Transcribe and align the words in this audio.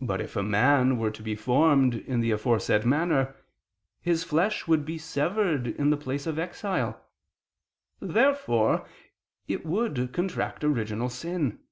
But 0.00 0.22
if 0.22 0.36
a 0.36 0.42
man 0.42 0.96
were 0.96 1.10
to 1.10 1.22
be 1.22 1.36
formed 1.36 1.92
in 1.96 2.20
the 2.20 2.30
aforesaid 2.30 2.86
manner, 2.86 3.36
his 4.00 4.24
flesh 4.24 4.66
would 4.66 4.86
be 4.86 4.96
severed 4.96 5.66
in 5.66 5.90
the 5.90 5.98
place 5.98 6.26
of 6.26 6.38
exile. 6.38 7.04
Therefore 8.00 8.88
it 9.46 9.66
would 9.66 10.14
contract 10.14 10.64
original 10.64 11.10
sin. 11.10 11.62